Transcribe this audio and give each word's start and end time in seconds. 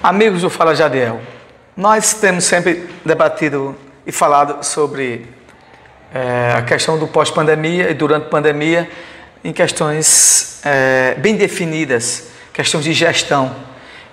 Amigos 0.00 0.42
do 0.42 0.48
Fala 0.48 0.76
Jadiel, 0.76 1.20
nós 1.76 2.14
temos 2.14 2.44
sempre 2.44 2.88
debatido 3.04 3.74
e 4.06 4.12
falado 4.12 4.64
sobre 4.64 5.26
é, 6.14 6.54
a 6.56 6.62
questão 6.62 6.96
do 6.96 7.08
pós-pandemia 7.08 7.90
e 7.90 7.94
durante 7.94 8.26
a 8.26 8.28
pandemia 8.28 8.88
em 9.42 9.52
questões 9.52 10.60
é, 10.64 11.16
bem 11.18 11.34
definidas, 11.34 12.28
questões 12.52 12.84
de 12.84 12.92
gestão. 12.92 13.56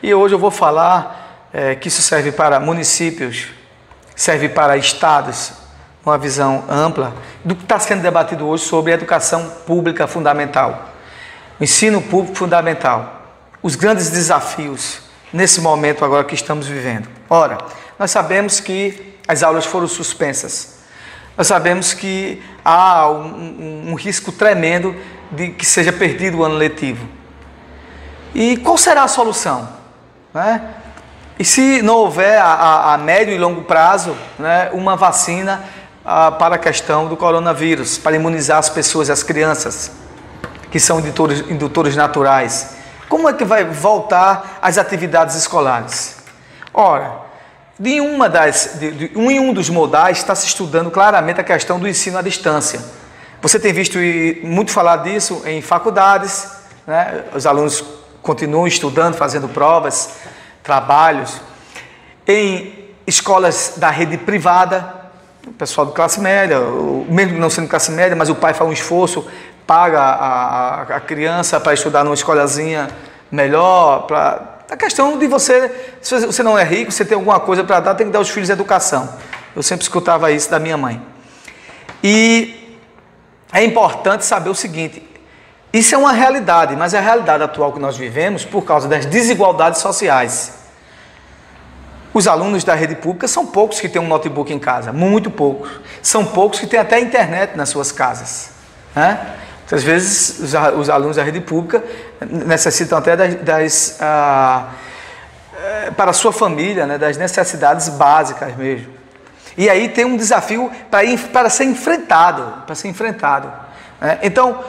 E 0.02 0.12
hoje 0.12 0.34
eu 0.34 0.40
vou 0.40 0.50
falar 0.50 1.50
é, 1.54 1.76
que 1.76 1.88
isso 1.88 2.02
serve 2.02 2.32
para 2.32 2.60
municípios, 2.60 3.50
serve 4.16 4.50
para 4.50 4.78
estados, 4.78 5.54
uma 6.04 6.18
visão 6.18 6.64
ampla 6.68 7.14
do 7.44 7.56
que 7.56 7.62
está 7.62 7.78
sendo 7.78 8.02
debatido 8.02 8.48
hoje 8.48 8.64
sobre 8.64 8.92
a 8.92 8.96
educação 8.96 9.52
pública 9.68 10.08
fundamental, 10.08 10.90
o 11.60 11.64
ensino 11.64 12.02
público 12.02 12.36
fundamental, 12.36 13.22
os 13.62 13.76
grandes 13.76 14.10
desafios 14.10 15.05
nesse 15.36 15.60
momento 15.60 16.06
agora 16.06 16.24
que 16.24 16.34
estamos 16.34 16.66
vivendo. 16.66 17.10
Ora, 17.30 17.58
nós 18.00 18.10
sabemos 18.10 18.62
que 18.62 19.18
as 19.28 19.44
aulas 19.44 19.66
foram 19.66 19.86
suspensas. 19.86 20.78
Nós 21.38 21.48
sabemos 21.48 21.94
que 21.94 22.42
há 22.64 23.10
um, 23.10 23.26
um, 23.26 23.92
um 23.92 23.96
risco 23.96 24.32
tremendo 24.32 24.96
de 25.30 25.50
que 25.50 25.66
seja 25.66 25.92
perdido 25.92 26.38
o 26.38 26.44
ano 26.46 26.56
letivo. 26.56 27.06
E 28.34 28.56
qual 28.58 28.78
será 28.78 29.04
a 29.04 29.08
solução? 29.10 29.68
Né? 30.34 30.62
E 31.38 31.44
se 31.44 31.82
não 31.82 31.96
houver 31.96 32.40
a, 32.40 32.46
a, 32.46 32.94
a 32.94 32.98
médio 32.98 33.34
e 33.34 33.38
longo 33.38 33.64
prazo 33.64 34.16
né, 34.40 34.70
uma 34.72 34.96
vacina 34.96 35.66
a, 36.06 36.32
para 36.32 36.56
a 36.56 36.58
questão 36.58 37.08
do 37.08 37.18
coronavírus, 37.18 37.98
para 37.98 38.16
imunizar 38.16 38.58
as 38.58 38.70
pessoas, 38.70 39.10
as 39.10 39.22
crianças, 39.22 39.92
que 40.72 40.80
são 40.80 41.00
indutores, 41.00 41.42
indutores 41.50 41.96
naturais, 41.98 42.76
como 43.10 43.30
é 43.30 43.34
que 43.34 43.46
vai 43.46 43.64
voltar 43.64 44.60
às 44.62 44.78
atividades 44.78 45.36
escolares? 45.36 46.18
Ora, 46.74 47.26
de 47.78 48.00
uma 48.00 48.30
das, 48.30 48.78
de, 48.80 48.92
de, 48.92 49.18
um 49.18 49.30
em 49.30 49.40
um 49.40 49.54
dos 49.54 49.70
modais 49.70 50.18
está 50.18 50.34
se 50.34 50.48
estudando 50.48 50.90
claramente 50.90 51.42
a 51.42 51.44
questão 51.44 51.80
do 51.80 51.88
ensino 51.88 52.18
à 52.18 52.22
distância. 52.22 52.80
Você 53.42 53.60
tem 53.60 53.74
visto 53.74 53.98
muito 54.44 54.72
falar 54.72 54.98
disso 54.98 55.44
em 55.46 55.62
faculdades, 55.62 56.50
né? 56.88 57.26
os 57.34 57.46
alunos 57.46 57.84
continuam 58.22 58.66
estudando, 58.66 59.16
fazendo 59.16 59.48
provas, 59.48 60.16
trabalhos. 60.64 61.42
Em 62.28 62.90
escolas 63.06 63.74
da 63.78 63.90
rede 63.90 64.18
privada, 64.18 65.06
o 65.46 65.52
pessoal 65.52 65.86
de 65.86 65.94
classe 65.94 66.20
média, 66.20 66.58
mesmo 67.08 67.38
não 67.38 67.50
sendo 67.50 67.68
classe 67.68 67.92
média, 67.92 68.16
mas 68.16 68.30
o 68.30 68.36
pai 68.36 68.54
faz 68.54 68.68
um 68.68 68.74
esforço, 68.74 69.28
paga 69.68 70.00
a, 70.02 70.82
a 70.82 71.00
criança 71.00 71.60
para 71.60 71.74
estudar 71.74 72.04
numa 72.04 72.16
escolazinha 72.16 72.88
melhor, 73.32 74.04
para 74.08 74.56
a 74.70 74.78
questão 74.78 75.18
de 75.18 75.28
você, 75.28 75.72
se 76.02 76.26
você 76.26 76.42
não 76.42 76.58
é 76.58 76.64
rico, 76.64 76.92
você 76.92 77.06
tem 77.06 77.16
alguma 77.16 77.40
coisa 77.40 77.64
para 77.64 77.80
dar, 77.80 77.96
tem 77.96 78.08
que 78.08 78.14
dar 78.14 78.20
aos 78.20 78.30
filhos 78.30 78.50
educação. 78.50 79.10
Eu 79.56 79.64
sempre 79.64 79.84
escutava 79.84 80.32
isso 80.32 80.50
da 80.50 80.60
minha 80.60 80.78
mãe. 80.78 81.02
E 82.04 82.78
é 83.52 83.64
importante 83.64 84.26
saber 84.26 84.50
o 84.50 84.56
seguinte: 84.56 85.02
isso 85.72 85.94
é 85.94 85.98
uma 85.98 86.12
realidade, 86.12 86.76
mas 86.76 86.94
é 86.94 86.98
a 86.98 87.02
realidade 87.02 87.44
atual 87.44 87.72
que 87.72 87.80
nós 87.80 87.98
vivemos 87.98 88.44
por 88.44 88.64
causa 88.64 88.88
das 88.88 89.06
desigualdades 89.06 89.82
sociais. 89.82 90.54
Os 92.14 92.28
alunos 92.28 92.64
da 92.64 92.74
rede 92.74 92.96
pública 92.96 93.28
são 93.28 93.46
poucos 93.46 93.82
que 93.82 93.90
têm 93.90 94.02
um 94.02 94.08
notebook 94.08 94.54
em 94.54 94.58
casa, 94.58 94.94
muito 94.94 95.30
poucos. 95.30 95.70
São 96.02 96.26
poucos 96.26 96.62
que 96.62 96.68
têm 96.68 96.80
até 96.80 97.00
internet 97.00 97.58
nas 97.58 97.68
suas 97.68 97.92
casas. 97.92 98.52
Né? 98.96 99.20
Às 99.72 99.84
vezes, 99.84 100.40
os, 100.40 100.54
os, 100.78 100.90
alunos 100.90 101.16
da 101.16 101.24
rede 101.24 101.42
pública 101.42 101.84
necessitam 102.22 102.98
até 102.98 103.16
das, 103.16 103.36
das 103.36 103.98
ah, 104.00 104.70
eh, 105.58 105.92
para 105.98 106.12
a 106.12 106.14
sua 106.14 106.32
família, 106.32 106.86
né, 106.86 106.98
das 106.98 107.18
necessidades 107.18 107.90
básicas 107.90 108.56
mesmo. 108.56 108.94
E 109.58 109.68
aí 109.68 109.90
tem 109.90 110.06
um 110.06 110.16
desafio 110.16 110.70
para, 111.32 111.50
ser 111.50 111.64
enfrentado, 111.64 112.64
para 112.66 112.76
ser 112.76 112.90
enfrentado. 112.90 113.52
Né? 114.00 114.20
Então, 114.22 114.64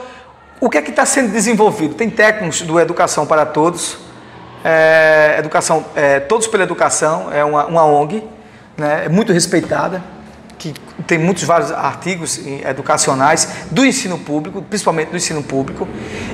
o 0.59 0.69
que 0.69 0.79
é 0.79 0.81
que 0.81 0.89
está 0.89 1.05
sendo 1.05 1.31
desenvolvido? 1.31 1.93
Tem 1.93 2.09
técnicos 2.09 2.61
do 2.61 2.79
Educação 2.79 3.27
para 3.27 3.45
Todos, 3.45 3.99
é, 4.63 5.35
educação, 5.37 5.85
é, 5.95 6.19
Todos 6.21 6.47
pela 6.47 6.63
Educação, 6.63 7.31
é 7.31 7.43
uma, 7.43 7.65
uma 7.65 7.85
ONG, 7.85 8.23
né, 8.75 9.03
é 9.05 9.09
muito 9.09 9.31
respeitada 9.31 10.01
que 10.57 10.73
tem 11.05 11.17
muitos 11.17 11.43
vários 11.43 11.71
artigos 11.71 12.39
educacionais 12.65 13.47
do 13.71 13.85
ensino 13.85 14.17
público, 14.17 14.61
principalmente 14.61 15.09
do 15.09 15.17
ensino 15.17 15.43
público, 15.43 15.87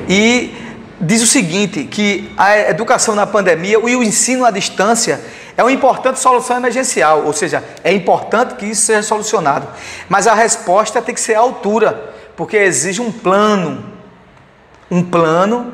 e 0.07 0.53
diz 0.99 1.21
o 1.21 1.27
seguinte, 1.27 1.83
que 1.83 2.31
a 2.37 2.69
educação 2.69 3.15
na 3.15 3.27
pandemia 3.27 3.77
e 3.77 3.95
o 3.95 4.03
ensino 4.03 4.45
à 4.45 4.51
distância 4.51 5.19
é 5.55 5.63
uma 5.63 5.71
importante 5.71 6.19
solução 6.19 6.57
emergencial, 6.57 7.25
ou 7.25 7.33
seja, 7.33 7.63
é 7.83 7.93
importante 7.93 8.55
que 8.55 8.65
isso 8.65 8.83
seja 8.83 9.03
solucionado. 9.03 9.67
Mas 10.09 10.25
a 10.25 10.33
resposta 10.33 11.01
tem 11.01 11.13
que 11.13 11.21
ser 11.21 11.35
à 11.35 11.39
altura, 11.39 12.13
porque 12.35 12.57
exige 12.57 13.01
um 13.01 13.11
plano, 13.11 13.85
um 14.89 15.03
plano 15.03 15.73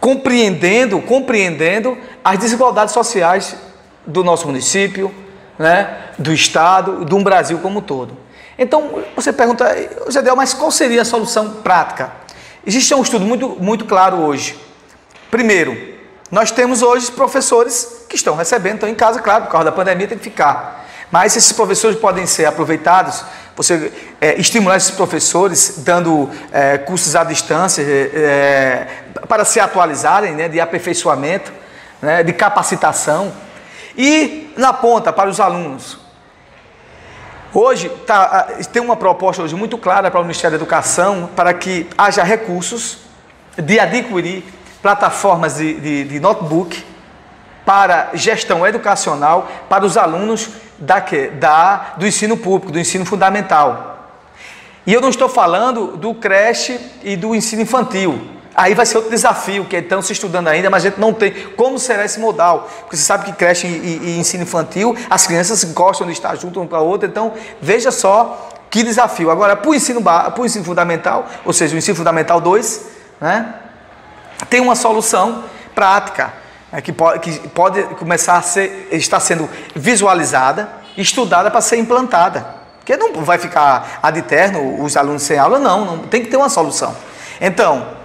compreendendo, 0.00 1.00
compreendendo 1.00 1.96
as 2.22 2.38
desigualdades 2.38 2.92
sociais 2.92 3.56
do 4.06 4.22
nosso 4.22 4.46
município, 4.46 5.12
né, 5.58 5.96
do 6.18 6.32
Estado, 6.32 7.04
de 7.04 7.14
um 7.14 7.22
Brasil 7.22 7.58
como 7.58 7.80
um 7.80 7.82
todo. 7.82 8.16
Então, 8.58 9.04
você 9.14 9.32
pergunta, 9.32 9.66
Gedel, 10.08 10.34
mas 10.34 10.54
qual 10.54 10.70
seria 10.70 11.02
a 11.02 11.04
solução 11.04 11.50
prática? 11.62 12.12
Existe 12.66 12.94
um 12.94 13.02
estudo 13.02 13.24
muito, 13.24 13.50
muito 13.60 13.84
claro 13.84 14.16
hoje. 14.16 14.58
Primeiro, 15.30 15.96
nós 16.30 16.50
temos 16.50 16.82
hoje 16.82 17.10
professores 17.12 18.04
que 18.08 18.16
estão 18.16 18.36
recebendo, 18.36 18.74
estão 18.74 18.88
em 18.88 18.94
casa, 18.94 19.20
claro, 19.20 19.44
por 19.44 19.52
causa 19.52 19.66
da 19.66 19.72
pandemia 19.72 20.06
tem 20.06 20.18
que 20.18 20.24
ficar. 20.24 20.86
Mas 21.10 21.36
esses 21.36 21.52
professores 21.52 21.98
podem 21.98 22.26
ser 22.26 22.44
aproveitados, 22.44 23.24
você 23.56 23.90
é, 24.20 24.38
estimular 24.38 24.76
esses 24.76 24.90
professores 24.90 25.76
dando 25.78 26.30
é, 26.52 26.78
cursos 26.78 27.16
à 27.16 27.24
distância 27.24 27.82
é, 27.82 28.10
é 28.14 29.26
para 29.26 29.44
se 29.44 29.58
atualizarem, 29.58 30.34
né, 30.34 30.48
de 30.48 30.60
aperfeiçoamento, 30.60 31.52
né, 32.00 32.22
de 32.22 32.32
capacitação. 32.32 33.32
E 33.98 34.54
na 34.56 34.72
ponta, 34.72 35.12
para 35.12 35.28
os 35.28 35.40
alunos. 35.40 35.98
Hoje 37.52 37.88
tá, 38.06 38.46
tem 38.72 38.80
uma 38.80 38.94
proposta 38.94 39.42
hoje 39.42 39.56
muito 39.56 39.76
clara 39.76 40.08
para 40.08 40.20
o 40.20 40.22
Ministério 40.22 40.56
da 40.56 40.62
Educação 40.62 41.28
para 41.34 41.52
que 41.52 41.88
haja 41.98 42.22
recursos 42.22 42.98
de 43.56 43.80
adquirir 43.80 44.44
plataformas 44.80 45.56
de, 45.56 45.80
de, 45.80 46.04
de 46.04 46.20
notebook 46.20 46.84
para 47.66 48.10
gestão 48.14 48.64
educacional 48.64 49.48
para 49.68 49.84
os 49.84 49.96
alunos 49.96 50.50
da, 50.78 51.02
da, 51.40 51.94
do 51.96 52.06
ensino 52.06 52.36
público, 52.36 52.70
do 52.70 52.78
ensino 52.78 53.04
fundamental. 53.04 54.12
E 54.86 54.94
eu 54.94 55.00
não 55.00 55.08
estou 55.08 55.28
falando 55.28 55.96
do 55.96 56.14
creche 56.14 56.78
e 57.02 57.16
do 57.16 57.34
ensino 57.34 57.62
infantil. 57.62 58.37
Aí 58.58 58.74
vai 58.74 58.84
ser 58.84 58.96
outro 58.96 59.12
desafio, 59.12 59.64
que 59.66 59.76
estão 59.76 60.02
se 60.02 60.12
estudando 60.12 60.48
ainda, 60.48 60.68
mas 60.68 60.84
a 60.84 60.88
gente 60.88 60.98
não 60.98 61.14
tem 61.14 61.32
como 61.56 61.78
será 61.78 62.04
esse 62.04 62.18
modal. 62.18 62.68
Porque 62.80 62.96
você 62.96 63.04
sabe 63.04 63.26
que 63.26 63.32
creche 63.32 63.68
e, 63.68 64.00
e 64.02 64.18
ensino 64.18 64.42
infantil, 64.42 64.96
as 65.08 65.28
crianças 65.28 65.62
gostam 65.62 66.08
de 66.08 66.12
estar 66.12 66.34
junto 66.34 66.60
um 66.60 66.66
com 66.66 66.74
a 66.74 66.80
outra, 66.80 67.08
então 67.08 67.34
veja 67.62 67.92
só 67.92 68.50
que 68.68 68.82
desafio. 68.82 69.30
Agora, 69.30 69.54
para 69.54 69.70
o 69.70 69.76
ensino, 69.76 70.02
para 70.02 70.34
o 70.36 70.44
ensino 70.44 70.64
fundamental, 70.64 71.28
ou 71.44 71.52
seja, 71.52 71.72
o 71.76 71.78
ensino 71.78 71.96
fundamental 71.96 72.40
2, 72.40 72.84
né, 73.20 73.54
tem 74.50 74.60
uma 74.60 74.74
solução 74.74 75.44
prática 75.72 76.32
né, 76.72 76.80
que, 76.80 76.92
pode, 76.92 77.20
que 77.20 77.48
pode 77.50 77.80
começar 77.94 78.38
a 78.38 78.42
ser, 78.42 78.88
está 78.90 79.20
sendo 79.20 79.48
visualizada, 79.72 80.68
estudada 80.96 81.48
para 81.48 81.60
ser 81.60 81.76
implantada. 81.76 82.44
Porque 82.78 82.96
não 82.96 83.22
vai 83.22 83.38
ficar 83.38 84.00
ad 84.02 84.18
eterno 84.18 84.82
os 84.82 84.96
alunos 84.96 85.22
sem 85.22 85.38
aula, 85.38 85.60
não, 85.60 85.84
não 85.84 85.98
tem 85.98 86.24
que 86.24 86.28
ter 86.28 86.36
uma 86.36 86.48
solução. 86.48 86.92
Então, 87.40 87.97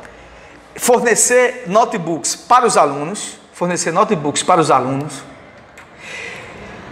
fornecer 0.76 1.64
notebooks 1.68 2.36
para 2.36 2.66
os 2.66 2.78
alunos, 2.78 3.38
fornecer 3.54 3.92
notebooks 3.92 4.44
para 4.44 4.60
os 4.60 4.72
alunos. 4.72 5.24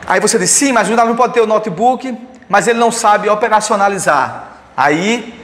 Aí 0.06 0.20
você 0.20 0.38
diz, 0.38 0.50
sim, 0.50 0.72
mas 0.72 0.90
o 0.90 1.00
aluno 1.00 1.16
pode 1.16 1.34
ter 1.34 1.42
o 1.42 1.48
notebook, 1.48 2.18
mas 2.50 2.68
ele 2.68 2.80
não 2.80 2.92
sabe 2.92 3.30
operacionalizar. 3.30 4.58
Aí, 4.76 5.40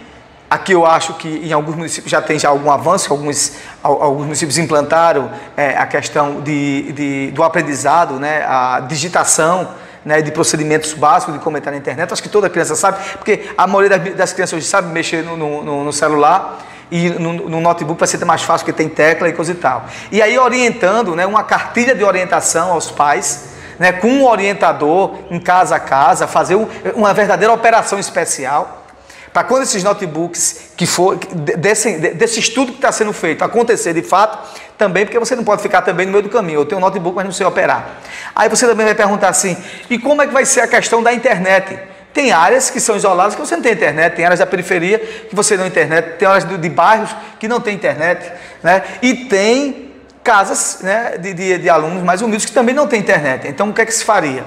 aqui 0.50 0.74
eu 0.74 0.86
acho 0.86 1.14
que 1.14 1.28
em 1.28 1.54
alguns 1.54 1.76
municípios 1.76 2.12
já 2.12 2.22
tem 2.22 2.38
já 2.38 2.50
algum 2.50 2.72
avanço, 2.72 3.12
alguns, 3.12 3.54
alguns 3.82 4.26
municípios 4.26 4.58
implantaram 4.58 5.32
é, 5.56 5.78
a 5.78 5.86
questão 5.86 6.42
de, 6.42 6.92
de, 6.92 7.32
do 7.32 7.44
aprendizado, 7.44 8.20
né, 8.20 8.44
a 8.46 8.80
digitação, 8.82 9.70
né, 10.04 10.22
de 10.22 10.32
procedimentos 10.32 10.94
básicos 10.94 11.34
de 11.34 11.40
comentar 11.40 11.72
na 11.72 11.78
internet. 11.78 12.12
Acho 12.12 12.24
que 12.24 12.30
toda 12.30 12.50
criança 12.50 12.76
sabe, 12.76 12.98
porque 13.14 13.50
a 13.58 13.68
maioria 13.68 13.98
das, 13.98 14.16
das 14.16 14.34
crianças 14.34 14.58
hoje 14.58 14.66
sabe 14.66 14.92
mexer 14.92 15.24
no, 15.24 15.38
no, 15.38 15.84
no 15.84 15.94
celular 15.94 16.60
e 16.90 17.10
no, 17.10 17.34
no 17.34 17.62
notebook 17.62 18.00
vai 18.00 18.08
ser 18.08 18.24
mais 18.26 18.42
fácil 18.42 18.66
porque 18.66 18.78
tem 18.78 18.90
tecla 18.90 19.28
e 19.28 19.34
coisa 19.34 19.52
e 19.52 19.56
tal. 19.56 19.86
E 20.12 20.22
aí 20.22 20.38
orientando, 20.38 21.16
né, 21.16 21.26
uma 21.26 21.44
cartilha 21.44 21.94
de 21.94 22.04
orientação 22.04 22.72
aos 22.72 22.90
pais, 22.90 23.50
né, 23.78 23.92
com 23.92 24.08
um 24.08 24.26
orientador 24.26 25.16
em 25.30 25.40
casa 25.40 25.76
a 25.76 25.80
casa, 25.80 26.28
fazer 26.28 26.56
um, 26.56 26.68
uma 26.96 27.14
verdadeira 27.14 27.54
operação 27.54 28.00
especial, 28.00 28.86
para 29.34 29.44
quando 29.44 29.64
esses 29.64 29.84
notebooks 29.84 30.72
que 30.76 30.88
for 30.88 31.16
desse, 31.16 31.98
desse 31.98 32.40
estudo 32.40 32.72
que 32.72 32.80
está 32.80 32.92
sendo 32.92 33.14
feito 33.14 33.44
acontecer 33.44 33.94
de 33.94 34.02
fato, 34.02 34.40
Também 34.78 35.06
porque 35.06 35.18
você 35.18 35.36
não 35.36 35.44
pode 35.44 35.62
ficar 35.62 35.82
também 35.82 36.06
no 36.06 36.12
meio 36.12 36.24
do 36.24 36.30
caminho. 36.30 36.60
Eu 36.60 36.66
tenho 36.66 36.80
um 36.80 36.82
notebook, 36.82 37.16
mas 37.16 37.26
não 37.26 37.32
sei 37.32 37.46
operar. 37.46 37.98
Aí 38.36 38.48
você 38.48 38.68
também 38.68 38.86
vai 38.86 38.94
perguntar 38.94 39.30
assim: 39.30 39.58
e 39.90 39.98
como 39.98 40.22
é 40.22 40.28
que 40.28 40.34
vai 40.34 40.46
ser 40.46 40.62
a 40.62 40.68
questão 40.68 41.02
da 41.02 41.12
internet? 41.12 41.78
Tem 42.18 42.32
áreas 42.32 42.72
que 42.72 42.80
são 42.80 42.96
isoladas 42.96 43.36
que 43.36 43.42
você 43.42 43.56
não 43.56 43.62
tem 43.62 43.74
internet, 43.74 44.16
tem 44.16 44.26
áreas 44.26 44.40
da 44.40 44.48
periferia 44.48 44.98
que 44.98 45.36
você 45.36 45.56
não 45.56 45.66
tem 45.66 45.84
internet, 45.84 46.18
tem 46.18 46.28
áreas 46.28 46.46
de, 46.46 46.68
bairros 46.68 47.16
que 47.40 47.48
não 47.48 47.62
tem 47.62 47.76
internet, 47.76 48.34
né? 48.64 48.82
E 49.04 49.26
tem 49.26 49.92
casas 50.24 50.80
né, 50.82 51.16
de, 51.20 51.32
de, 51.32 51.60
de 51.60 51.70
alunos 51.70 52.02
mais 52.02 52.24
humildes 52.24 52.48
que 52.48 52.52
também 52.52 52.74
não 52.74 52.88
tem 52.88 53.00
internet. 53.00 53.48
Então 53.48 53.70
o 53.70 53.74
que 53.74 53.82
é 53.82 53.86
que 53.86 53.94
se 53.94 54.04
faria? 54.04 54.44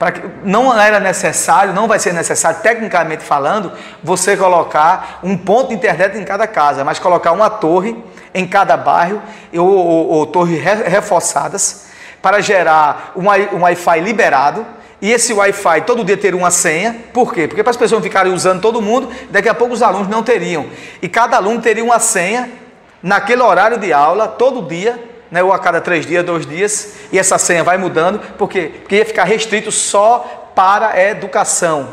para 0.00 0.10
que 0.10 0.20
não 0.42 0.76
era 0.76 0.98
necessário, 0.98 1.72
não 1.72 1.86
vai 1.86 2.00
ser 2.00 2.12
necessário, 2.12 2.58
tecnicamente 2.60 3.22
falando, 3.22 3.70
você 4.02 4.36
colocar 4.36 5.20
um 5.22 5.38
ponto 5.38 5.68
de 5.68 5.76
internet 5.76 6.18
em 6.18 6.24
cada 6.24 6.48
casa, 6.48 6.82
mas 6.82 6.98
colocar 6.98 7.30
uma 7.30 7.48
torre 7.48 7.96
em 8.34 8.48
cada 8.48 8.76
bairro 8.76 9.22
ou, 9.54 9.68
ou, 9.68 10.08
ou 10.08 10.26
torres 10.26 10.60
reforçadas 10.60 11.84
para 12.20 12.40
gerar 12.40 13.12
um, 13.14 13.28
um 13.56 13.62
Wi-Fi 13.62 14.00
liberado 14.00 14.66
e 15.02 15.10
esse 15.10 15.32
Wi-Fi 15.32 15.80
todo 15.80 16.04
dia 16.04 16.16
ter 16.16 16.32
uma 16.32 16.52
senha. 16.52 16.96
Por 17.12 17.34
quê? 17.34 17.48
Porque 17.48 17.64
para 17.64 17.72
as 17.72 17.76
pessoas 17.76 18.00
ficarem 18.04 18.32
usando 18.32 18.60
todo 18.60 18.80
mundo, 18.80 19.10
daqui 19.30 19.48
a 19.48 19.54
pouco 19.54 19.74
os 19.74 19.82
alunos 19.82 20.06
não 20.06 20.22
teriam. 20.22 20.66
E 21.02 21.08
cada 21.08 21.36
aluno 21.36 21.60
teria 21.60 21.82
uma 21.82 21.98
senha 21.98 22.48
naquele 23.02 23.42
horário 23.42 23.78
de 23.78 23.92
aula, 23.92 24.28
todo 24.28 24.62
dia, 24.62 25.02
né, 25.28 25.42
ou 25.42 25.52
a 25.52 25.58
cada 25.58 25.80
três 25.80 26.06
dias, 26.06 26.24
dois 26.24 26.46
dias, 26.46 26.92
e 27.10 27.18
essa 27.18 27.36
senha 27.36 27.64
vai 27.64 27.76
mudando, 27.76 28.20
porque, 28.38 28.70
porque 28.80 28.94
ia 28.94 29.04
ficar 29.04 29.24
restrito 29.24 29.72
só 29.72 30.52
para 30.54 30.90
a 30.90 31.10
educação. 31.10 31.88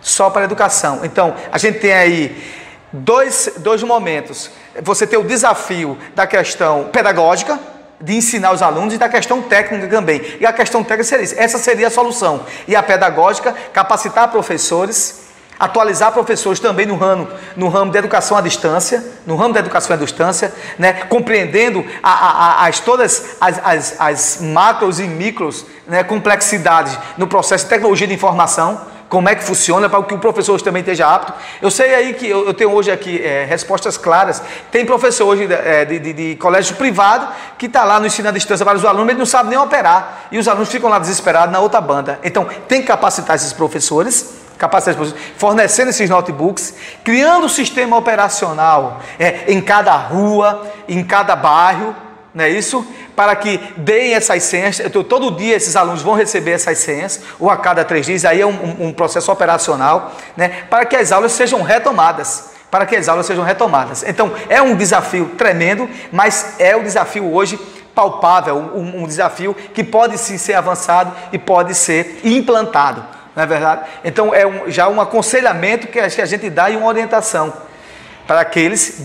Só 0.00 0.30
para 0.30 0.42
a 0.42 0.44
educação. 0.44 1.00
Então, 1.04 1.34
a 1.52 1.58
gente 1.58 1.78
tem 1.78 1.92
aí 1.92 2.42
dois, 2.90 3.52
dois 3.58 3.82
momentos. 3.82 4.50
Você 4.80 5.06
tem 5.06 5.18
o 5.18 5.24
desafio 5.24 5.98
da 6.14 6.26
questão 6.26 6.84
pedagógica, 6.84 7.60
de 8.00 8.14
ensinar 8.14 8.52
os 8.52 8.62
alunos, 8.62 8.94
e 8.94 8.98
da 8.98 9.08
questão 9.08 9.42
técnica 9.42 9.88
também. 9.88 10.20
E 10.40 10.46
a 10.46 10.52
questão 10.52 10.82
técnica 10.82 11.04
seria 11.04 11.24
isso. 11.24 11.34
Essa 11.38 11.58
seria 11.58 11.86
a 11.88 11.90
solução. 11.90 12.44
E 12.68 12.76
a 12.76 12.82
pedagógica, 12.82 13.54
capacitar 13.72 14.28
professores 14.28 15.26
atualizar 15.58 16.12
professores 16.12 16.60
também 16.60 16.86
no 16.86 16.96
ramo, 16.96 17.28
no 17.56 17.68
ramo 17.68 17.90
da 17.90 17.98
educação 17.98 18.36
à 18.36 18.40
distância, 18.40 19.02
no 19.26 19.36
ramo 19.36 19.54
da 19.54 19.60
educação 19.60 19.96
à 19.96 19.98
distância, 19.98 20.52
né, 20.78 20.92
compreendendo 21.08 21.84
a, 22.02 22.10
a, 22.10 22.66
as, 22.66 22.80
todas 22.80 23.36
as, 23.40 23.58
as, 23.64 23.96
as, 23.98 24.38
macros 24.42 25.00
e 25.00 25.04
micros 25.04 25.64
né, 25.86 26.04
complexidades 26.04 26.98
no 27.16 27.26
processo 27.26 27.64
de 27.64 27.70
tecnologia 27.70 28.06
de 28.06 28.14
informação, 28.14 28.86
como 29.08 29.28
é 29.28 29.34
que 29.34 29.44
funciona, 29.44 29.88
para 29.88 30.02
que 30.02 30.14
o 30.14 30.18
professor 30.18 30.60
também 30.60 30.80
esteja 30.80 31.06
apto. 31.08 31.32
Eu 31.62 31.70
sei 31.70 31.94
aí 31.94 32.14
que 32.14 32.28
eu, 32.28 32.46
eu 32.46 32.54
tenho 32.54 32.72
hoje 32.72 32.90
aqui 32.90 33.22
é, 33.22 33.44
respostas 33.44 33.96
claras. 33.96 34.42
Tem 34.70 34.84
professor 34.84 35.26
hoje 35.26 35.48
é, 35.50 35.84
de, 35.84 35.98
de, 35.98 36.12
de, 36.12 36.36
colégio 36.36 36.74
privado 36.76 37.28
que 37.56 37.66
está 37.66 37.84
lá 37.84 38.00
no 38.00 38.06
ensino 38.06 38.28
à 38.28 38.32
distância 38.32 38.64
para 38.64 38.76
os 38.76 38.84
alunos, 38.84 39.06
mas 39.06 39.10
ele 39.10 39.18
não 39.20 39.26
sabe 39.26 39.50
nem 39.50 39.58
operar. 39.58 40.26
E 40.32 40.38
os 40.38 40.48
alunos 40.48 40.68
ficam 40.68 40.90
lá 40.90 40.98
desesperados 40.98 41.52
na 41.52 41.60
outra 41.60 41.80
banda. 41.80 42.18
Então, 42.24 42.46
tem 42.66 42.80
que 42.80 42.88
capacitar 42.88 43.36
esses 43.36 43.52
professores 43.52 44.44
capacidade 44.58 45.14
fornecendo 45.36 45.90
esses 45.90 46.08
notebooks, 46.08 46.74
criando 47.04 47.44
um 47.44 47.48
sistema 47.48 47.94
operacional 47.94 49.02
é, 49.18 49.52
em 49.52 49.60
cada 49.60 49.94
rua, 49.94 50.66
em 50.88 51.04
cada 51.04 51.36
bairro, 51.36 51.94
não 52.34 52.44
é 52.44 52.50
isso? 52.50 52.86
Para 53.16 53.34
que 53.34 53.58
deem 53.78 54.14
essas 54.14 54.42
senhas, 54.42 54.80
todo 55.08 55.30
dia 55.30 55.56
esses 55.56 55.74
alunos 55.74 56.02
vão 56.02 56.14
receber 56.14 56.52
essas 56.52 56.78
senhas, 56.78 57.20
ou 57.40 57.50
a 57.50 57.56
cada 57.56 57.84
três 57.84 58.04
dias, 58.04 58.24
aí 58.26 58.42
é 58.42 58.46
um, 58.46 58.88
um 58.88 58.92
processo 58.92 59.32
operacional, 59.32 60.12
né? 60.36 60.64
para 60.68 60.84
que 60.84 60.94
as 60.94 61.10
aulas 61.10 61.32
sejam 61.32 61.62
retomadas. 61.62 62.50
Para 62.70 62.84
que 62.84 62.94
as 62.94 63.08
aulas 63.08 63.24
sejam 63.24 63.42
retomadas. 63.42 64.04
Então, 64.06 64.32
é 64.48 64.60
um 64.60 64.76
desafio 64.76 65.30
tremendo, 65.38 65.88
mas 66.12 66.56
é 66.58 66.76
o 66.76 66.80
um 66.80 66.82
desafio 66.82 67.32
hoje 67.32 67.58
palpável, 67.94 68.56
um, 68.74 69.02
um 69.02 69.06
desafio 69.06 69.56
que 69.72 69.82
pode 69.82 70.18
sim 70.18 70.36
ser 70.36 70.54
avançado 70.54 71.12
e 71.32 71.38
pode 71.38 71.74
ser 71.74 72.20
implantado 72.22 73.16
não 73.36 73.42
é 73.42 73.46
verdade? 73.46 73.82
Então 74.02 74.34
é 74.34 74.46
um, 74.46 74.70
já 74.70 74.88
um 74.88 74.98
aconselhamento 74.98 75.88
que 75.88 76.00
a 76.00 76.08
gente 76.08 76.48
dá 76.48 76.70
e 76.70 76.76
uma 76.76 76.86
orientação 76.86 77.52
para 78.26 78.40
aqueles, 78.40 79.02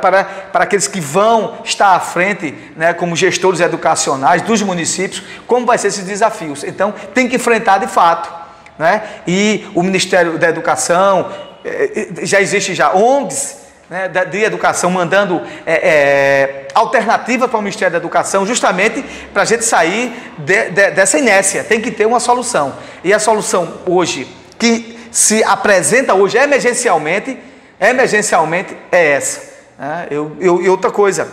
para, 0.00 0.24
para 0.24 0.64
aqueles 0.64 0.88
que 0.88 1.00
vão 1.00 1.58
estar 1.64 1.94
à 1.94 2.00
frente, 2.00 2.54
né, 2.76 2.94
como 2.94 3.14
gestores 3.14 3.60
educacionais 3.60 4.42
dos 4.42 4.62
municípios, 4.62 5.22
como 5.46 5.66
vai 5.66 5.76
ser 5.76 5.88
esses 5.88 6.04
desafios. 6.04 6.64
Então 6.64 6.92
tem 7.12 7.28
que 7.28 7.36
enfrentar 7.36 7.78
de 7.78 7.86
fato. 7.86 8.32
Né? 8.78 9.02
E 9.26 9.66
o 9.74 9.82
Ministério 9.82 10.38
da 10.38 10.48
Educação, 10.48 11.30
eh, 11.64 12.08
eh, 12.20 12.26
já 12.26 12.40
existe 12.40 12.74
já 12.74 12.92
ONGs 12.92 13.64
né, 13.88 14.08
de 14.08 14.42
educação 14.42 14.90
mandando 14.90 15.42
é, 15.66 15.74
é, 15.74 16.68
alternativa 16.74 17.46
para 17.46 17.58
o 17.58 17.62
Ministério 17.62 17.92
da 17.92 17.98
Educação, 17.98 18.46
justamente 18.46 19.04
para 19.32 19.42
a 19.42 19.44
gente 19.44 19.64
sair 19.64 20.12
de, 20.38 20.70
de, 20.70 20.90
dessa 20.90 21.18
inércia. 21.18 21.62
Tem 21.62 21.80
que 21.80 21.90
ter 21.90 22.06
uma 22.06 22.18
solução. 22.18 22.74
E 23.04 23.12
a 23.12 23.18
solução 23.18 23.74
hoje, 23.86 24.26
que 24.58 24.98
se 25.12 25.44
apresenta 25.44 26.14
hoje 26.14 26.38
emergencialmente, 26.38 27.38
emergencialmente 27.90 28.76
é 28.90 29.12
essa. 29.12 29.54
Né? 29.78 30.08
Eu, 30.10 30.36
eu, 30.40 30.62
e 30.62 30.68
outra 30.68 30.90
coisa, 30.90 31.28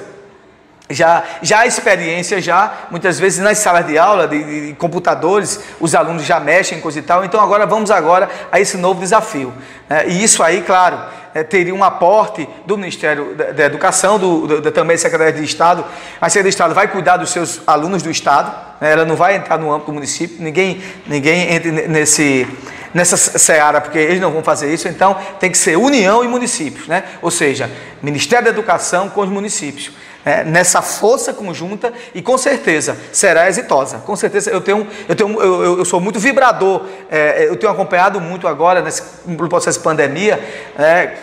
já, 0.94 1.24
já 1.42 1.60
há 1.60 1.68
experiência, 1.68 2.42
já, 2.42 2.88
muitas 2.90 3.20
vezes 3.20 3.40
nas 3.40 3.58
salas 3.58 3.86
de 3.86 3.98
aula, 3.98 4.28
de, 4.28 4.68
de, 4.68 4.74
computadores, 4.74 5.60
os 5.80 5.96
alunos 5.96 6.26
já 6.26 6.40
mexem, 6.40 6.80
coisa 6.82 7.00
e 7.00 7.02
tal. 7.02 7.24
Então 7.24 7.40
agora 7.40 7.66
vamos 7.66 7.92
agora 7.92 8.30
a 8.52 8.60
esse 8.60 8.78
novo 8.78 9.00
desafio. 9.00 9.54
Né? 9.90 10.08
E 10.08 10.24
isso 10.24 10.44
aí, 10.44 10.62
claro, 10.62 11.00
é, 11.34 11.44
teria 11.44 11.74
um 11.74 11.84
aporte 11.84 12.48
do 12.66 12.78
Ministério 12.78 13.36
da, 13.36 13.52
da 13.52 13.66
Educação, 13.66 14.20
do, 14.20 14.62
do, 14.62 14.72
também 14.72 14.98
Secretaria 14.98 15.34
de 15.34 15.44
Estado. 15.44 15.86
A 16.20 16.30
Secretaria 16.30 16.50
de 16.52 16.56
Estado 16.56 16.74
vai 16.74 16.88
cuidar 16.88 17.18
dos 17.18 17.30
seus 17.30 17.62
alunos 17.66 18.02
do 18.04 18.12
Estado, 18.12 18.54
né? 18.80 18.92
ela 18.92 19.06
não 19.06 19.16
vai 19.16 19.36
entrar 19.36 19.58
no 19.58 19.72
âmbito 19.72 19.92
do 19.92 19.94
município, 19.94 20.38
ninguém, 20.40 20.82
ninguém 21.08 21.54
entra 21.54 21.72
nesse, 21.72 22.48
nessa 22.94 23.18
seara, 23.18 23.80
porque 23.80 23.98
eles 23.98 24.20
não 24.20 24.32
vão 24.32 24.44
fazer 24.44 24.74
isso, 24.74 24.88
então 24.88 25.18
tem 25.40 25.52
que 25.52 25.58
ser 25.58 25.78
União 25.78 26.24
e 26.24 26.28
municípios, 26.28 26.88
né? 26.88 27.04
ou 27.22 27.32
seja, 27.32 27.70
Ministério 28.02 28.46
da 28.46 28.52
Educação 28.52 29.10
com 29.10 29.22
os 29.22 29.30
municípios. 29.30 29.92
É, 30.24 30.44
nessa 30.44 30.84
força 30.84 31.34
conjunta 31.34 31.92
e 32.14 32.22
com 32.22 32.38
certeza 32.38 32.96
será 33.12 33.50
exitosa. 33.50 33.98
Com 34.06 34.16
certeza 34.16 34.52
eu 34.52 34.62
tenho, 34.62 34.88
eu 35.10 35.16
tenho, 35.16 35.42
eu, 35.42 35.80
eu 35.80 35.86
sou 35.86 36.00
muito 36.00 36.20
vibrador. 36.20 36.86
É, 37.10 37.48
eu 37.48 37.56
tenho 37.56 37.72
acompanhado 37.72 38.22
muito 38.22 38.48
agora 38.48 38.84
nesse 38.84 39.02
no 39.26 39.50
processo 39.50 39.80
de 39.80 39.84
pandemia. 39.84 40.40
É, 40.78 41.14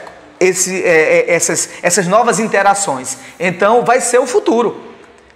esse, 0.40 0.82
é, 0.84 1.32
essas, 1.32 1.68
essas 1.82 2.06
novas 2.06 2.38
interações. 2.38 3.18
Então, 3.38 3.84
vai 3.84 4.00
ser 4.00 4.18
o 4.18 4.26
futuro. 4.26 4.84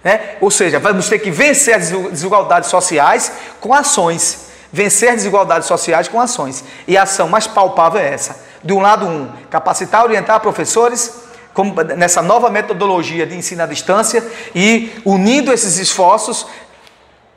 Né? 0.03 0.35
Ou 0.41 0.51
seja, 0.51 0.79
vamos 0.79 1.07
ter 1.07 1.19
que 1.19 1.31
vencer 1.31 1.75
as 1.75 1.89
desigualdades 1.89 2.69
sociais 2.69 3.31
com 3.59 3.73
ações. 3.73 4.47
Vencer 4.75 5.13
desigualdades 5.13 5.67
sociais 5.67 6.07
com 6.07 6.19
ações. 6.19 6.63
E 6.87 6.97
a 6.97 7.03
ação 7.03 7.29
mais 7.29 7.45
palpável 7.45 8.01
é 8.01 8.11
essa. 8.11 8.43
De 8.63 8.73
um 8.73 8.81
lado, 8.81 9.05
um, 9.05 9.29
capacitar, 9.47 10.03
orientar 10.03 10.39
professores 10.39 11.21
como, 11.53 11.75
nessa 11.95 12.23
nova 12.23 12.49
metodologia 12.49 13.27
de 13.27 13.35
ensino 13.35 13.61
à 13.61 13.67
distância 13.67 14.25
e 14.55 14.91
unindo 15.05 15.53
esses 15.53 15.77
esforços, 15.77 16.47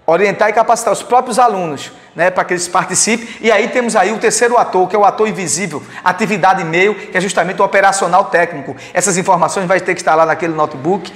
orientar 0.06 0.48
e 0.48 0.54
capacitar 0.54 0.94
os 0.94 1.02
próprios 1.02 1.38
alunos, 1.38 1.92
né, 2.14 2.30
para 2.30 2.42
que 2.42 2.54
eles 2.54 2.68
participem. 2.68 3.28
E 3.42 3.52
aí 3.52 3.68
temos 3.68 3.94
aí 3.94 4.12
o 4.12 4.18
terceiro 4.18 4.56
ator, 4.56 4.88
que 4.88 4.96
é 4.96 4.98
o 4.98 5.04
ator 5.04 5.28
invisível, 5.28 5.82
atividade 6.02 6.62
e-mail, 6.62 6.94
que 6.94 7.18
é 7.18 7.20
justamente 7.20 7.60
o 7.60 7.64
operacional 7.66 8.24
técnico. 8.26 8.74
Essas 8.94 9.18
informações 9.18 9.66
vai 9.66 9.78
ter 9.78 9.94
que 9.94 10.00
estar 10.00 10.14
lá 10.14 10.24
naquele 10.24 10.54
notebook, 10.54 11.12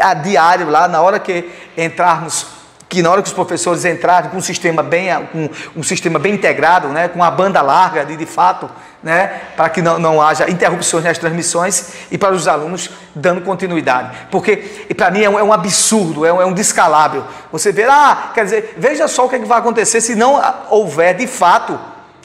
a 0.00 0.14
diário 0.14 0.70
lá, 0.70 0.86
na 0.86 1.02
hora 1.02 1.18
que 1.18 1.50
entrarmos 1.76 2.57
que 2.88 3.02
na 3.02 3.10
hora 3.10 3.20
que 3.20 3.28
os 3.28 3.34
professores 3.34 3.84
entrarem 3.84 4.30
com 4.30 4.38
um 4.38 4.42
sistema 4.42 4.82
bem, 4.82 5.08
com 5.30 5.50
um 5.76 5.82
sistema 5.82 6.18
bem 6.18 6.34
integrado, 6.34 6.88
né, 6.88 7.08
com 7.08 7.16
uma 7.16 7.30
banda 7.30 7.60
larga 7.60 8.04
de, 8.04 8.16
de 8.16 8.24
fato, 8.24 8.68
né, 9.02 9.40
para 9.54 9.68
que 9.68 9.82
não, 9.82 9.98
não 9.98 10.22
haja 10.22 10.50
interrupções 10.50 11.04
nas 11.04 11.18
transmissões 11.18 11.92
e 12.10 12.16
para 12.16 12.34
os 12.34 12.48
alunos 12.48 12.90
dando 13.14 13.42
continuidade. 13.42 14.16
Porque, 14.30 14.56
para 14.96 15.10
mim, 15.10 15.22
é 15.22 15.28
um, 15.28 15.38
é 15.38 15.42
um 15.42 15.52
absurdo, 15.52 16.24
é 16.24 16.32
um, 16.32 16.40
é 16.40 16.46
um. 16.46 16.54
Você 17.52 17.72
ver, 17.72 17.88
ah, 17.90 18.30
quer 18.34 18.44
dizer, 18.44 18.74
veja 18.78 19.06
só 19.06 19.26
o 19.26 19.28
que, 19.28 19.36
é 19.36 19.38
que 19.38 19.44
vai 19.44 19.58
acontecer 19.58 20.00
se 20.00 20.14
não 20.14 20.40
houver 20.70 21.14
de 21.14 21.26
fato 21.26 21.78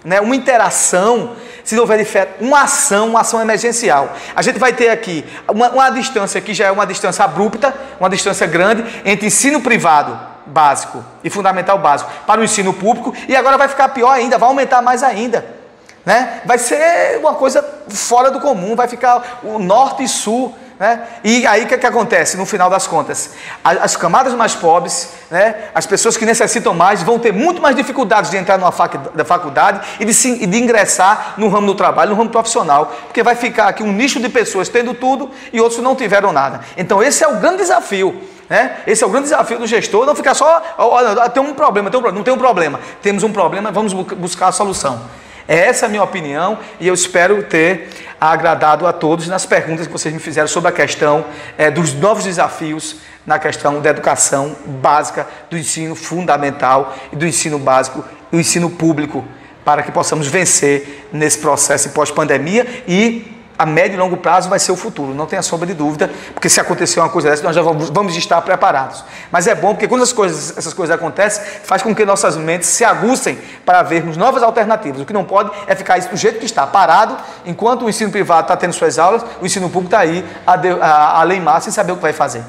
né, 0.03 0.19
uma 0.21 0.35
interação, 0.35 1.35
se 1.63 1.75
não 1.75 1.81
houver 1.81 1.99
de 1.99 2.05
fato 2.05 2.41
uma 2.41 2.63
ação, 2.63 3.09
uma 3.09 3.21
ação 3.21 3.41
emergencial. 3.41 4.15
A 4.33 4.41
gente 4.41 4.57
vai 4.57 4.73
ter 4.73 4.89
aqui 4.89 5.25
uma, 5.47 5.69
uma 5.69 5.89
distância 5.89 6.39
que 6.39 6.53
já 6.53 6.67
é 6.67 6.71
uma 6.71 6.85
distância 6.85 7.25
abrupta, 7.25 7.73
uma 7.99 8.09
distância 8.09 8.47
grande 8.47 8.83
entre 9.05 9.27
ensino 9.27 9.61
privado 9.61 10.32
básico 10.45 11.03
e 11.23 11.29
fundamental 11.29 11.77
básico 11.79 12.11
para 12.25 12.41
o 12.41 12.43
ensino 12.43 12.73
público 12.73 13.13
e 13.27 13.35
agora 13.35 13.57
vai 13.57 13.67
ficar 13.67 13.89
pior 13.89 14.11
ainda, 14.11 14.37
vai 14.37 14.49
aumentar 14.49 14.81
mais 14.81 15.03
ainda. 15.03 15.63
Né? 16.05 16.41
Vai 16.45 16.57
ser 16.57 17.17
uma 17.19 17.33
coisa 17.33 17.63
fora 17.87 18.29
do 18.29 18.41
comum, 18.41 18.75
vai 18.75 18.87
ficar 18.87 19.39
o 19.43 19.57
norte 19.57 20.03
e 20.03 20.07
sul. 20.07 20.53
Né? 20.77 21.01
E 21.23 21.47
aí 21.47 21.63
o 21.63 21.67
que, 21.67 21.75
é 21.75 21.77
que 21.77 21.85
acontece 21.85 22.35
no 22.35 22.45
final 22.45 22.69
das 22.69 22.87
contas? 22.87 23.31
As 23.63 23.95
camadas 23.95 24.33
mais 24.33 24.53
pobres, 24.53 25.11
né? 25.31 25.55
as 25.73 25.85
pessoas 25.85 26.17
que 26.17 26.25
necessitam 26.25 26.73
mais, 26.73 27.01
vão 27.01 27.17
ter 27.17 27.31
muito 27.31 27.61
mais 27.61 27.73
dificuldades 27.73 28.29
de 28.29 28.35
entrar 28.35 28.57
numa 28.57 28.71
faculdade 28.71 29.81
e 29.97 30.03
de, 30.03 30.13
se, 30.13 30.45
de 30.45 30.57
ingressar 30.57 31.35
no 31.37 31.47
ramo 31.47 31.67
do 31.67 31.75
trabalho, 31.75 32.09
no 32.09 32.17
ramo 32.17 32.31
profissional, 32.31 32.93
porque 33.05 33.23
vai 33.23 33.35
ficar 33.35 33.69
aqui 33.69 33.81
um 33.81 33.93
nicho 33.93 34.19
de 34.19 34.27
pessoas 34.27 34.67
tendo 34.67 34.93
tudo 34.93 35.31
e 35.53 35.61
outros 35.61 35.81
não 35.81 35.95
tiveram 35.95 36.33
nada. 36.33 36.61
Então 36.75 37.01
esse 37.01 37.23
é 37.23 37.27
o 37.29 37.37
grande 37.37 37.57
desafio 37.59 38.32
Né? 38.53 38.83
Esse 38.85 39.03
é 39.03 39.07
o 39.07 39.09
grande 39.09 39.23
desafio 39.23 39.57
do 39.57 39.65
gestor, 39.65 40.05
não 40.05 40.13
ficar 40.13 40.35
só, 40.35 40.61
oh, 40.77 41.29
tem 41.31 41.41
um 41.41 41.55
problema, 41.55 41.89
tem 41.89 41.99
um, 41.99 42.11
não 42.11 42.21
tem 42.21 42.31
um 42.31 42.37
problema, 42.37 42.79
temos 43.01 43.23
um 43.23 43.31
problema, 43.31 43.71
vamos 43.71 43.93
buscar 43.93 44.49
a 44.49 44.51
solução. 44.51 45.01
Essa 45.47 45.85
é 45.85 45.87
a 45.87 45.89
minha 45.89 46.03
opinião 46.03 46.59
e 46.79 46.87
eu 46.87 46.93
espero 46.93 47.41
ter 47.41 47.89
agradado 48.21 48.85
a 48.85 48.93
todos 48.93 49.27
nas 49.27 49.43
perguntas 49.43 49.87
que 49.87 49.91
vocês 49.91 50.13
me 50.13 50.19
fizeram 50.19 50.47
sobre 50.47 50.69
a 50.69 50.71
questão 50.71 51.25
é, 51.57 51.71
dos 51.71 51.95
novos 51.95 52.25
desafios 52.25 52.97
na 53.25 53.39
questão 53.39 53.81
da 53.81 53.89
educação 53.89 54.55
básica, 54.67 55.25
do 55.49 55.57
ensino 55.57 55.95
fundamental 55.95 56.95
e 57.11 57.15
do 57.15 57.25
ensino 57.25 57.57
básico 57.57 58.05
e 58.31 58.35
do 58.35 58.39
ensino 58.39 58.69
público, 58.69 59.25
para 59.65 59.81
que 59.81 59.91
possamos 59.91 60.27
vencer 60.27 61.07
nesse 61.11 61.39
processo 61.39 61.89
pós-pandemia 61.89 62.83
e 62.87 63.33
a 63.57 63.65
médio 63.65 63.95
e 63.95 63.99
longo 63.99 64.17
prazo 64.17 64.49
vai 64.49 64.59
ser 64.59 64.71
o 64.71 64.75
futuro, 64.75 65.13
não 65.13 65.25
tenha 65.25 65.41
sombra 65.41 65.67
de 65.67 65.73
dúvida, 65.73 66.09
porque 66.33 66.49
se 66.49 66.59
acontecer 66.59 66.99
uma 66.99 67.09
coisa 67.09 67.29
dessa, 67.29 67.43
nós 67.43 67.55
já 67.55 67.61
vamos, 67.61 67.89
vamos 67.89 68.15
estar 68.15 68.41
preparados. 68.41 69.03
Mas 69.31 69.47
é 69.47 69.55
bom 69.55 69.73
porque 69.73 69.87
quando 69.87 70.01
as 70.01 70.11
coisas, 70.11 70.57
essas 70.57 70.73
coisas 70.73 70.95
acontecem, 70.95 71.43
faz 71.63 71.81
com 71.81 71.93
que 71.93 72.05
nossas 72.05 72.35
mentes 72.35 72.69
se 72.69 72.83
aguçem 72.83 73.37
para 73.65 73.83
vermos 73.83 74.17
novas 74.17 74.43
alternativas. 74.43 75.01
O 75.01 75.05
que 75.05 75.13
não 75.13 75.23
pode 75.23 75.51
é 75.67 75.75
ficar 75.75 75.99
do 75.99 76.17
jeito 76.17 76.39
que 76.39 76.45
está, 76.45 76.65
parado, 76.65 77.15
enquanto 77.45 77.85
o 77.85 77.89
ensino 77.89 78.11
privado 78.11 78.41
está 78.41 78.57
tendo 78.57 78.73
suas 78.73 78.97
aulas, 78.97 79.23
o 79.41 79.45
ensino 79.45 79.69
público 79.69 79.87
está 79.87 79.99
aí 79.99 80.25
a, 80.45 80.53
a, 80.81 81.55
a 81.55 81.61
sem 81.61 81.71
saber 81.71 81.91
o 81.91 81.95
que 81.95 82.01
vai 82.01 82.13
fazer. 82.13 82.43